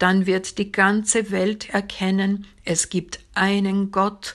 dann 0.00 0.26
wird 0.26 0.58
die 0.58 0.72
ganze 0.72 1.30
Welt 1.30 1.70
erkennen, 1.70 2.46
es 2.64 2.88
gibt 2.88 3.20
einen 3.34 3.92
Gott, 3.92 4.34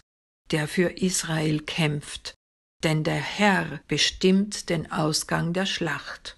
der 0.52 0.68
für 0.68 0.90
Israel 0.90 1.62
kämpft, 1.62 2.36
denn 2.84 3.04
der 3.04 3.22
Herr 3.22 3.82
bestimmt 3.88 4.70
den 4.70 4.92
Ausgang 4.92 5.54
der 5.54 5.66
Schlacht. 5.66 6.38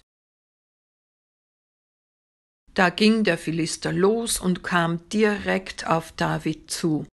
Da 2.74 2.90
ging 2.90 3.22
der 3.22 3.38
Philister 3.38 3.92
los 3.92 4.40
und 4.40 4.64
kam 4.64 5.08
direkt 5.08 5.86
auf 5.86 6.12
David 6.12 6.70
zu. 6.70 7.06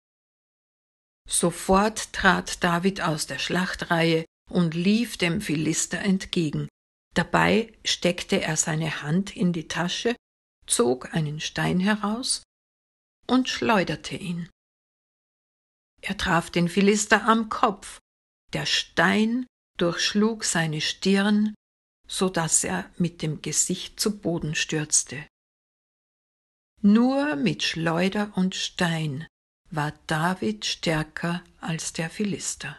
Sofort 1.28 2.12
trat 2.12 2.64
David 2.64 3.02
aus 3.02 3.26
der 3.26 3.38
Schlachtreihe 3.38 4.24
und 4.50 4.74
lief 4.74 5.16
dem 5.16 5.40
Philister 5.40 5.98
entgegen. 5.98 6.68
Dabei 7.14 7.72
steckte 7.84 8.40
er 8.40 8.56
seine 8.56 9.02
Hand 9.02 9.36
in 9.36 9.52
die 9.52 9.68
Tasche, 9.68 10.16
zog 10.66 11.14
einen 11.14 11.40
Stein 11.40 11.78
heraus 11.78 12.42
und 13.26 13.48
schleuderte 13.48 14.16
ihn. 14.16 14.48
Er 16.02 16.16
traf 16.16 16.50
den 16.50 16.68
Philister 16.68 17.24
am 17.26 17.48
Kopf. 17.48 18.00
Der 18.52 18.66
Stein 18.66 19.46
durchschlug 19.76 20.44
seine 20.44 20.80
Stirn, 20.80 21.54
so 22.08 22.28
dass 22.28 22.64
er 22.64 22.90
mit 22.96 23.22
dem 23.22 23.42
Gesicht 23.42 24.00
zu 24.00 24.18
Boden 24.18 24.54
stürzte. 24.54 25.26
Nur 26.82 27.36
mit 27.36 27.62
Schleuder 27.62 28.32
und 28.36 28.54
Stein 28.54 29.26
war 29.70 29.92
David 30.06 30.64
stärker 30.64 31.44
als 31.60 31.92
der 31.92 32.10
Philister. 32.10 32.76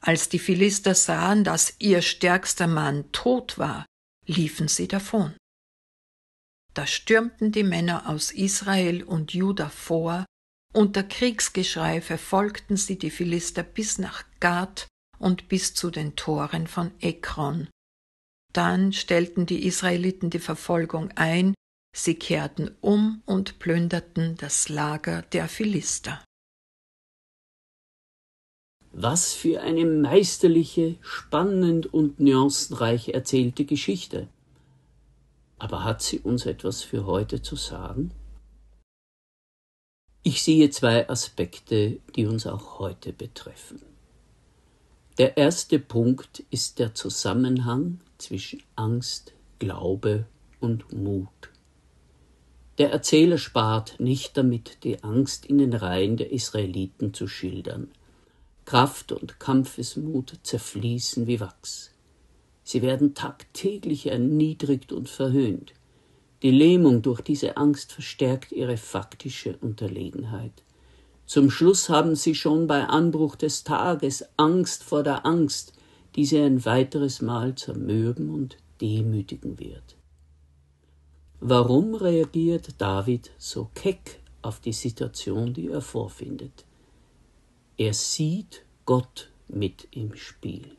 Als 0.00 0.28
die 0.28 0.38
Philister 0.38 0.94
sahen, 0.94 1.44
dass 1.44 1.76
ihr 1.78 2.02
stärkster 2.02 2.66
Mann 2.66 3.10
tot 3.12 3.58
war, 3.58 3.86
liefen 4.26 4.68
sie 4.68 4.88
davon. 4.88 5.36
Da 6.74 6.86
stürmten 6.86 7.52
die 7.52 7.64
Männer 7.64 8.08
aus 8.08 8.30
Israel 8.30 9.02
und 9.02 9.34
Juda 9.34 9.68
vor, 9.68 10.24
unter 10.72 11.02
Kriegsgeschrei 11.02 12.00
verfolgten 12.00 12.76
sie 12.76 12.98
die 12.98 13.10
Philister 13.10 13.62
bis 13.62 13.98
nach 13.98 14.24
Gad 14.40 14.86
und 15.18 15.48
bis 15.48 15.74
zu 15.74 15.90
den 15.90 16.16
Toren 16.16 16.66
von 16.66 16.92
Ekron. 17.00 17.68
Dann 18.52 18.92
stellten 18.92 19.46
die 19.46 19.66
Israeliten 19.66 20.30
die 20.30 20.38
Verfolgung 20.38 21.10
ein 21.14 21.54
Sie 21.92 22.14
kehrten 22.14 22.70
um 22.80 23.22
und 23.26 23.58
plünderten 23.58 24.36
das 24.36 24.68
Lager 24.68 25.22
der 25.22 25.48
Philister. 25.48 26.24
Was 28.92 29.32
für 29.32 29.60
eine 29.60 29.84
meisterliche, 29.84 30.96
spannend 31.00 31.92
und 31.92 32.18
nuancenreich 32.20 33.10
erzählte 33.10 33.64
Geschichte. 33.64 34.28
Aber 35.58 35.84
hat 35.84 36.02
sie 36.02 36.20
uns 36.20 36.46
etwas 36.46 36.82
für 36.82 37.06
heute 37.06 37.42
zu 37.42 37.56
sagen? 37.56 38.12
Ich 40.22 40.42
sehe 40.42 40.68
zwei 40.68 41.08
Aspekte, 41.08 41.98
die 42.14 42.26
uns 42.26 42.46
auch 42.46 42.78
heute 42.78 43.14
betreffen. 43.14 43.80
Der 45.16 45.38
erste 45.38 45.78
Punkt 45.78 46.44
ist 46.50 46.78
der 46.78 46.94
Zusammenhang 46.94 48.00
zwischen 48.18 48.62
Angst, 48.76 49.32
Glaube 49.58 50.26
und 50.60 50.92
Mut. 50.92 51.50
Der 52.76 52.90
Erzähler 52.92 53.38
spart 53.38 53.98
nicht 53.98 54.36
damit, 54.36 54.84
die 54.84 55.02
Angst 55.02 55.46
in 55.46 55.56
den 55.56 55.72
Reihen 55.72 56.18
der 56.18 56.32
Israeliten 56.32 57.14
zu 57.14 57.26
schildern. 57.26 57.90
Kraft 58.66 59.12
und 59.12 59.40
Kampfesmut 59.40 60.38
zerfließen 60.42 61.26
wie 61.26 61.40
Wachs. 61.40 61.92
Sie 62.62 62.82
werden 62.82 63.14
tagtäglich 63.14 64.08
erniedrigt 64.08 64.92
und 64.92 65.08
verhöhnt. 65.08 65.72
Die 66.42 66.50
Lähmung 66.50 67.02
durch 67.02 67.20
diese 67.20 67.56
Angst 67.58 67.92
verstärkt 67.92 68.52
ihre 68.52 68.78
faktische 68.78 69.58
Unterlegenheit. 69.58 70.62
Zum 71.26 71.50
Schluss 71.50 71.88
haben 71.88 72.16
sie 72.16 72.34
schon 72.34 72.66
bei 72.66 72.84
Anbruch 72.84 73.36
des 73.36 73.62
Tages 73.62 74.24
Angst 74.36 74.82
vor 74.82 75.02
der 75.02 75.26
Angst, 75.26 75.74
die 76.16 76.24
sie 76.24 76.40
ein 76.40 76.64
weiteres 76.64 77.20
Mal 77.20 77.54
zermürben 77.54 78.30
und 78.30 78.56
demütigen 78.80 79.58
wird. 79.58 79.96
Warum 81.40 81.94
reagiert 81.94 82.74
David 82.78 83.30
so 83.38 83.70
keck 83.74 84.20
auf 84.42 84.60
die 84.60 84.72
Situation, 84.72 85.54
die 85.54 85.68
er 85.68 85.82
vorfindet? 85.82 86.64
Er 87.76 87.94
sieht 87.94 88.62
Gott 88.84 89.30
mit 89.48 89.88
im 89.90 90.16
Spiel. 90.16 90.76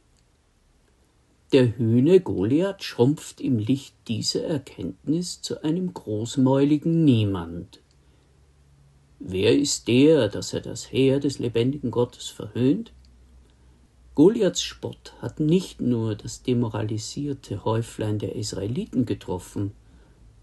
Der 1.51 1.77
Hühne 1.77 2.21
Goliath 2.21 2.81
schrumpft 2.81 3.41
im 3.41 3.59
Licht 3.59 3.93
dieser 4.07 4.45
Erkenntnis 4.45 5.41
zu 5.41 5.65
einem 5.65 5.93
großmäuligen 5.93 7.03
Niemand. 7.03 7.81
Wer 9.19 9.57
ist 9.57 9.89
der, 9.89 10.29
dass 10.29 10.53
er 10.53 10.61
das 10.61 10.93
Heer 10.93 11.19
des 11.19 11.39
lebendigen 11.39 11.91
Gottes 11.91 12.29
verhöhnt? 12.29 12.93
Goliaths 14.15 14.61
Spott 14.61 15.13
hat 15.21 15.41
nicht 15.41 15.81
nur 15.81 16.15
das 16.15 16.41
demoralisierte 16.41 17.65
Häuflein 17.65 18.17
der 18.17 18.37
Israeliten 18.37 19.05
getroffen, 19.05 19.73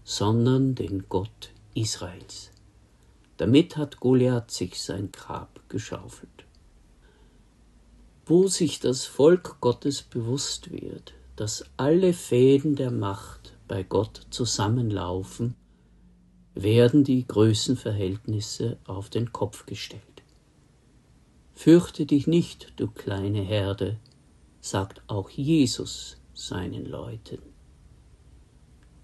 sondern 0.03 0.75
den 0.75 1.09
Gott 1.09 1.49
Israels. 1.73 2.51
Damit 3.37 3.77
hat 3.77 3.99
Goliath 3.99 4.51
sich 4.51 4.79
sein 4.79 5.11
Grab 5.11 5.59
geschaufelt. 5.69 6.45
Wo 8.29 8.47
sich 8.47 8.79
das 8.79 9.05
Volk 9.05 9.59
Gottes 9.59 10.03
bewusst 10.03 10.71
wird, 10.71 11.13
dass 11.35 11.65
alle 11.77 12.13
Fäden 12.13 12.75
der 12.75 12.91
Macht 12.91 13.57
bei 13.67 13.83
Gott 13.83 14.27
zusammenlaufen, 14.29 15.55
werden 16.53 17.03
die 17.03 17.25
Größenverhältnisse 17.27 18.77
auf 18.85 19.09
den 19.09 19.33
Kopf 19.33 19.65
gestellt. 19.65 20.03
Fürchte 21.53 22.05
dich 22.05 22.27
nicht, 22.27 22.71
du 22.77 22.87
kleine 22.87 23.41
Herde, 23.41 23.97
sagt 24.61 25.01
auch 25.07 25.29
Jesus 25.31 26.17
seinen 26.33 26.85
Leuten 26.85 27.39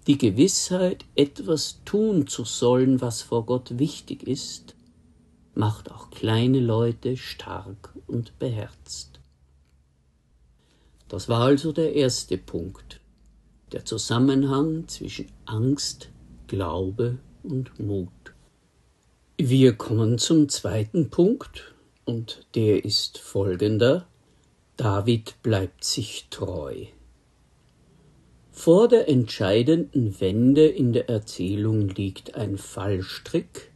die 0.06 0.18
Gewissheit, 0.18 1.04
etwas 1.16 1.80
tun 1.84 2.28
zu 2.28 2.44
sollen, 2.44 3.00
was 3.00 3.22
vor 3.22 3.44
Gott 3.44 3.78
wichtig 3.78 4.22
ist, 4.22 4.75
macht 5.56 5.90
auch 5.90 6.10
kleine 6.10 6.60
Leute 6.60 7.16
stark 7.16 7.92
und 8.06 8.38
beherzt. 8.38 9.20
Das 11.08 11.28
war 11.28 11.42
also 11.42 11.72
der 11.72 11.94
erste 11.94 12.36
Punkt, 12.36 13.00
der 13.72 13.84
Zusammenhang 13.84 14.86
zwischen 14.88 15.26
Angst, 15.44 16.10
Glaube 16.46 17.18
und 17.42 17.78
Mut. 17.80 18.10
Wir 19.38 19.74
kommen 19.74 20.18
zum 20.18 20.48
zweiten 20.48 21.10
Punkt, 21.10 21.74
und 22.04 22.46
der 22.54 22.84
ist 22.84 23.18
folgender. 23.18 24.06
David 24.76 25.42
bleibt 25.42 25.84
sich 25.84 26.28
treu. 26.30 26.86
Vor 28.50 28.88
der 28.88 29.08
entscheidenden 29.08 30.18
Wende 30.20 30.66
in 30.66 30.92
der 30.92 31.08
Erzählung 31.10 31.88
liegt 31.88 32.34
ein 32.34 32.56
Fallstrick, 32.56 33.72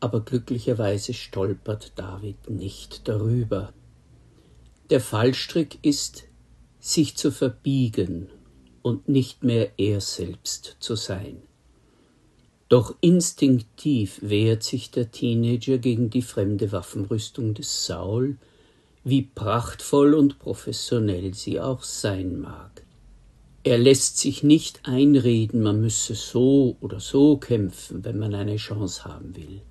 aber 0.00 0.20
glücklicherweise 0.20 1.14
stolpert 1.14 1.92
David 1.96 2.50
nicht 2.50 3.08
darüber. 3.08 3.72
Der 4.90 5.00
Fallstrick 5.00 5.78
ist, 5.82 6.24
sich 6.80 7.16
zu 7.16 7.30
verbiegen 7.30 8.28
und 8.82 9.08
nicht 9.08 9.42
mehr 9.42 9.72
er 9.76 10.00
selbst 10.00 10.76
zu 10.80 10.94
sein. 10.94 11.42
Doch 12.68 12.94
instinktiv 13.00 14.18
wehrt 14.22 14.62
sich 14.62 14.90
der 14.90 15.10
Teenager 15.10 15.78
gegen 15.78 16.10
die 16.10 16.22
fremde 16.22 16.70
Waffenrüstung 16.70 17.54
des 17.54 17.86
Saul, 17.86 18.36
wie 19.04 19.22
prachtvoll 19.22 20.14
und 20.14 20.38
professionell 20.38 21.32
sie 21.32 21.60
auch 21.60 21.82
sein 21.82 22.40
mag. 22.40 22.82
Er 23.64 23.78
lässt 23.78 24.18
sich 24.18 24.42
nicht 24.42 24.80
einreden, 24.84 25.62
man 25.62 25.80
müsse 25.80 26.14
so 26.14 26.76
oder 26.80 27.00
so 27.00 27.38
kämpfen, 27.38 28.04
wenn 28.04 28.18
man 28.18 28.34
eine 28.34 28.56
Chance 28.56 29.04
haben 29.04 29.34
will. 29.34 29.62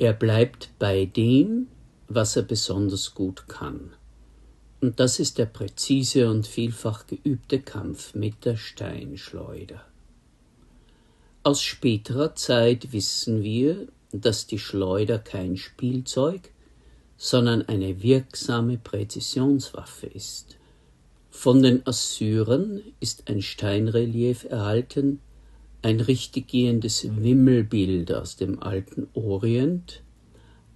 Er 0.00 0.14
bleibt 0.14 0.70
bei 0.78 1.04
dem, 1.04 1.66
was 2.08 2.34
er 2.34 2.42
besonders 2.42 3.14
gut 3.14 3.48
kann. 3.48 3.92
Und 4.80 4.98
das 4.98 5.20
ist 5.20 5.36
der 5.36 5.44
präzise 5.44 6.30
und 6.30 6.46
vielfach 6.46 7.06
geübte 7.06 7.60
Kampf 7.60 8.14
mit 8.14 8.46
der 8.46 8.56
Steinschleuder. 8.56 9.84
Aus 11.42 11.60
späterer 11.60 12.34
Zeit 12.34 12.94
wissen 12.94 13.42
wir, 13.42 13.88
dass 14.10 14.46
die 14.46 14.58
Schleuder 14.58 15.18
kein 15.18 15.58
Spielzeug, 15.58 16.50
sondern 17.18 17.60
eine 17.68 18.02
wirksame 18.02 18.78
Präzisionswaffe 18.78 20.06
ist. 20.06 20.56
Von 21.28 21.62
den 21.62 21.86
Assyrern 21.86 22.80
ist 23.00 23.28
ein 23.28 23.42
Steinrelief 23.42 24.44
erhalten, 24.44 25.20
ein 25.82 26.00
richtiggehendes 26.00 27.06
Wimmelbild 27.16 28.12
aus 28.12 28.36
dem 28.36 28.62
alten 28.62 29.08
Orient, 29.14 30.02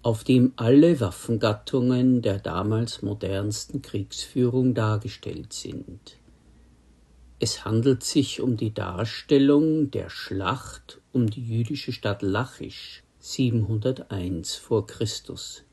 auf 0.03 0.25
dem 0.25 0.53
alle 0.57 1.01
Waffengattungen 1.01 2.23
der 2.23 2.38
damals 2.38 3.03
modernsten 3.03 3.83
Kriegsführung 3.83 4.75
dargestellt 4.75 5.53
sind. 5.53 6.19
Es 7.38 7.64
handelt 7.64 8.05
sich 8.05 8.40
um 8.40 8.57
die 8.57 8.73
Darstellung 8.73 9.90
der 9.90 10.09
Schlacht 10.09 11.01
um 11.12 11.29
die 11.29 11.47
jüdische 11.47 11.93
Stadt 11.93 12.23
Lachisch 12.23 13.03
701 13.19 14.55
vor 14.55 14.87
Christus. 14.87 15.64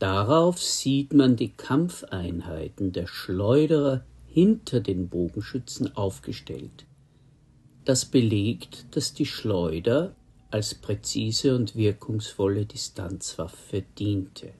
Darauf 0.00 0.60
sieht 0.60 1.12
man 1.12 1.36
die 1.36 1.50
Kampfeinheiten 1.50 2.92
der 2.92 3.06
Schleuderer 3.06 4.04
hinter 4.26 4.80
den 4.80 5.08
Bogenschützen 5.08 5.94
aufgestellt. 5.94 6.86
Das 7.84 8.04
belegt, 8.04 8.86
dass 8.90 9.14
die 9.14 9.26
Schleuder 9.26 10.14
als 10.50 10.74
präzise 10.74 11.54
und 11.54 11.76
wirkungsvolle 11.76 12.66
Distanzwaffe 12.66 13.84
diente. 13.98 14.52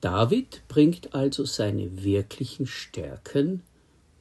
David 0.00 0.62
bringt 0.68 1.14
also 1.14 1.44
seine 1.44 2.02
wirklichen 2.02 2.66
Stärken 2.66 3.62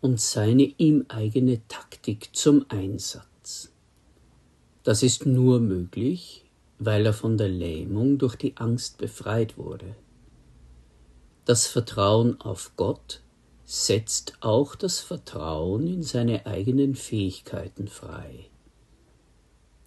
und 0.02 0.20
seine 0.20 0.64
ihm 0.78 1.06
eigene 1.08 1.66
Taktik 1.68 2.30
zum 2.34 2.66
Einsatz. 2.70 3.72
Das 4.84 5.04
ist 5.04 5.26
nur 5.26 5.60
möglich, 5.60 6.46
weil 6.80 7.06
er 7.06 7.14
von 7.14 7.38
der 7.38 7.50
Lähmung 7.50 8.18
durch 8.18 8.36
die 8.36 8.58
Angst 8.58 8.98
befreit 8.98 9.58
wurde. 9.58 9.96
Das 11.46 11.68
Vertrauen 11.68 12.40
auf 12.42 12.74
Gott 12.76 13.22
setzt 13.72 14.34
auch 14.40 14.74
das 14.74 15.00
Vertrauen 15.00 15.86
in 15.86 16.02
seine 16.02 16.48
eigenen 16.48 16.96
Fähigkeiten 16.96 17.88
frei. 17.88 18.50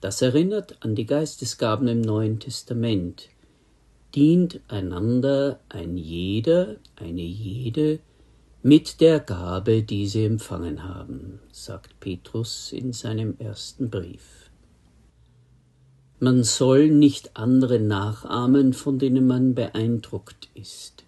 Das 0.01 0.23
erinnert 0.23 0.77
an 0.85 0.95
die 0.95 1.05
Geistesgaben 1.05 1.88
im 1.88 2.01
Neuen 2.01 2.38
Testament, 2.38 3.29
dient 4.14 4.61
einander 4.68 5.59
ein 5.68 5.97
jeder, 5.97 6.77
eine 6.95 7.23
jede, 7.23 7.99
mit 8.62 9.01
der 9.01 9.18
Gabe, 9.18 9.83
die 9.83 10.07
sie 10.07 10.27
empfangen 10.27 10.85
haben, 10.85 11.40
sagt 11.51 11.99
Petrus 11.99 12.71
in 12.71 12.92
seinem 12.92 13.35
ersten 13.40 13.90
Brief. 13.90 14.49
Man 16.21 16.45
soll 16.45 16.88
nicht 16.88 17.37
andere 17.37 17.81
nachahmen, 17.81 18.75
von 18.75 19.01
denen 19.01 19.27
man 19.27 19.57
beeindruckt 19.57 20.51
ist. 20.55 21.03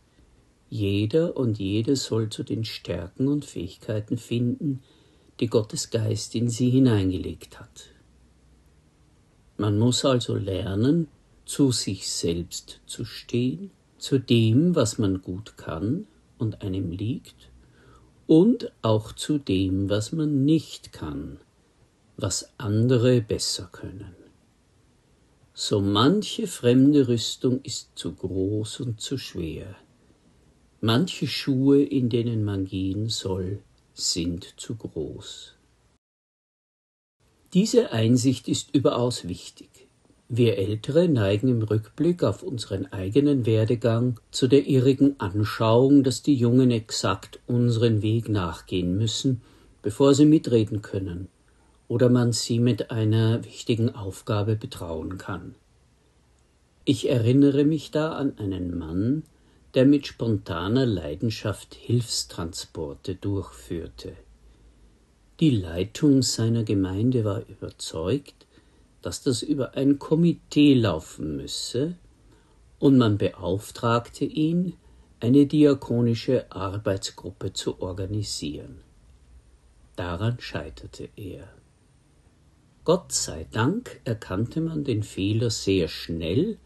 Jeder 0.76 1.36
und 1.36 1.60
jede 1.60 1.94
soll 1.94 2.30
zu 2.30 2.42
den 2.42 2.64
Stärken 2.64 3.28
und 3.28 3.44
Fähigkeiten 3.44 4.18
finden, 4.18 4.82
die 5.38 5.46
Gottes 5.46 5.90
Geist 5.90 6.34
in 6.34 6.50
sie 6.50 6.68
hineingelegt 6.68 7.60
hat. 7.60 7.90
Man 9.56 9.78
muss 9.78 10.04
also 10.04 10.34
lernen, 10.34 11.06
zu 11.44 11.70
sich 11.70 12.10
selbst 12.10 12.80
zu 12.86 13.04
stehen, 13.04 13.70
zu 13.98 14.18
dem, 14.18 14.74
was 14.74 14.98
man 14.98 15.22
gut 15.22 15.56
kann 15.56 16.08
und 16.38 16.62
einem 16.62 16.90
liegt, 16.90 17.52
und 18.26 18.72
auch 18.82 19.12
zu 19.12 19.38
dem, 19.38 19.88
was 19.88 20.10
man 20.10 20.44
nicht 20.44 20.92
kann, 20.92 21.38
was 22.16 22.50
andere 22.58 23.20
besser 23.20 23.68
können. 23.70 24.16
So 25.52 25.80
manche 25.80 26.48
fremde 26.48 27.06
Rüstung 27.06 27.60
ist 27.62 27.90
zu 27.94 28.12
groß 28.12 28.80
und 28.80 29.00
zu 29.00 29.18
schwer. 29.18 29.76
Manche 30.86 31.26
Schuhe, 31.26 31.82
in 31.82 32.10
denen 32.10 32.44
man 32.44 32.66
gehen 32.66 33.08
soll, 33.08 33.60
sind 33.94 34.52
zu 34.58 34.74
groß. 34.74 35.54
Diese 37.54 37.92
Einsicht 37.92 38.48
ist 38.48 38.74
überaus 38.74 39.26
wichtig. 39.26 39.70
Wir 40.28 40.58
Ältere 40.58 41.08
neigen 41.08 41.48
im 41.48 41.62
Rückblick 41.62 42.22
auf 42.22 42.42
unseren 42.42 42.84
eigenen 42.92 43.46
Werdegang 43.46 44.20
zu 44.30 44.46
der 44.46 44.66
irrigen 44.66 45.18
Anschauung, 45.18 46.04
dass 46.04 46.20
die 46.20 46.34
Jungen 46.34 46.70
exakt 46.70 47.40
unseren 47.46 48.02
Weg 48.02 48.28
nachgehen 48.28 48.98
müssen, 48.98 49.40
bevor 49.80 50.12
sie 50.12 50.26
mitreden 50.26 50.82
können 50.82 51.28
oder 51.88 52.10
man 52.10 52.32
sie 52.32 52.58
mit 52.58 52.90
einer 52.90 53.42
wichtigen 53.42 53.94
Aufgabe 53.94 54.54
betrauen 54.54 55.16
kann. 55.16 55.54
Ich 56.84 57.08
erinnere 57.08 57.64
mich 57.64 57.90
da 57.90 58.12
an 58.12 58.36
einen 58.36 58.76
Mann, 58.76 59.22
der 59.74 59.84
mit 59.84 60.06
spontaner 60.06 60.86
Leidenschaft 60.86 61.74
Hilfstransporte 61.74 63.16
durchführte. 63.16 64.16
Die 65.40 65.50
Leitung 65.50 66.22
seiner 66.22 66.62
Gemeinde 66.62 67.24
war 67.24 67.42
überzeugt, 67.48 68.46
dass 69.02 69.22
das 69.22 69.42
über 69.42 69.74
ein 69.74 69.98
Komitee 69.98 70.74
laufen 70.74 71.36
müsse, 71.36 71.96
und 72.78 72.98
man 72.98 73.18
beauftragte 73.18 74.24
ihn, 74.24 74.74
eine 75.20 75.46
diakonische 75.46 76.50
Arbeitsgruppe 76.52 77.52
zu 77.52 77.80
organisieren. 77.80 78.80
Daran 79.96 80.38
scheiterte 80.38 81.08
er. 81.16 81.48
Gott 82.84 83.12
sei 83.12 83.46
Dank 83.50 84.00
erkannte 84.04 84.60
man 84.60 84.84
den 84.84 85.02
Fehler 85.02 85.50
sehr 85.50 85.88
schnell 85.88 86.58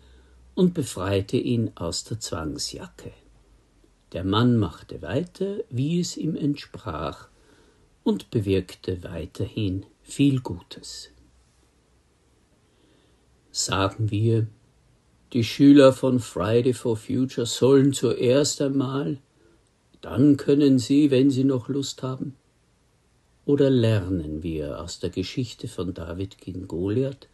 und 0.59 0.75
befreite 0.75 1.37
ihn 1.37 1.71
aus 1.77 2.03
der 2.03 2.19
Zwangsjacke. 2.19 3.13
Der 4.13 4.25
Mann 4.25 4.57
machte 4.57 5.03
weiter, 5.03 5.59
wie 5.71 6.01
es 6.01 6.17
ihm 6.17 6.35
entsprach, 6.35 7.29
und 8.03 8.31
bewirkte 8.31 9.05
weiterhin 9.05 9.87
viel 10.03 10.41
Gutes. 10.41 11.11
Sagen 13.53 14.11
wir, 14.11 14.49
die 15.33 15.45
Schüler 15.45 15.93
von 15.93 16.19
Friday 16.19 16.73
for 16.73 16.97
Future 16.97 17.47
sollen 17.47 17.93
zuerst 17.93 18.61
einmal, 18.61 19.19
dann 20.01 20.37
können 20.37 20.81
sie, 20.81 21.13
wenn 21.13 21.31
sie 21.31 21.45
noch 21.45 21.69
Lust 21.69 22.03
haben. 22.03 22.35
Oder 23.45 23.71
lernen 23.71 24.43
wir 24.43 24.81
aus 24.81 24.99
der 24.99 25.11
Geschichte 25.11 25.69
von 25.69 25.95
David 25.95 26.39
gegen 26.39 26.67
Goliath 26.67 27.29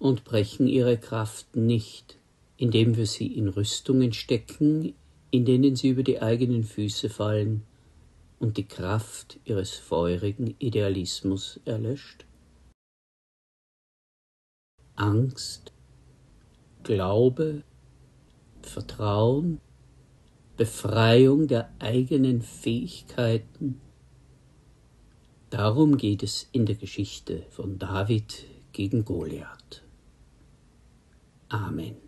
und 0.00 0.24
brechen 0.24 0.66
ihre 0.66 0.98
Kraft 0.98 1.54
nicht, 1.54 2.18
indem 2.56 2.96
wir 2.96 3.06
sie 3.06 3.26
in 3.26 3.48
Rüstungen 3.48 4.12
stecken, 4.12 4.94
in 5.30 5.44
denen 5.44 5.76
sie 5.76 5.90
über 5.90 6.02
die 6.02 6.22
eigenen 6.22 6.64
Füße 6.64 7.08
fallen 7.08 7.62
und 8.38 8.56
die 8.56 8.66
Kraft 8.66 9.38
ihres 9.44 9.74
feurigen 9.74 10.54
Idealismus 10.58 11.60
erlöscht? 11.64 12.26
Angst, 14.94 15.72
Glaube, 16.82 17.62
Vertrauen, 18.62 19.60
Befreiung 20.56 21.48
der 21.48 21.70
eigenen 21.78 22.40
Fähigkeiten. 22.40 23.80
Darum 25.50 25.96
geht 25.96 26.22
es 26.22 26.48
in 26.52 26.64
der 26.64 26.76
Geschichte 26.76 27.42
von 27.50 27.78
David 27.78 28.46
gegen 28.72 29.04
Goliath. 29.04 29.82
Amen. 31.48 32.05